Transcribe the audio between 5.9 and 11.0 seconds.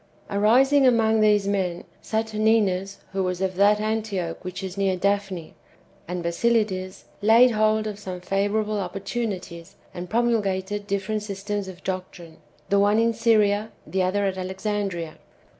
and Basilides laid hold of some favourable opportunities, and promulgated